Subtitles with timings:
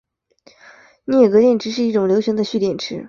[1.05, 2.99] 镍镉电池是一种流行的蓄电池。